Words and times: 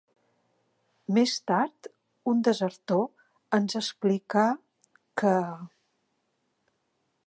Més 1.17 1.33
tard, 1.51 1.89
un 2.33 2.41
desertor 2.49 3.05
ens 3.59 3.79
explicà 3.83 4.47
que... 5.23 5.37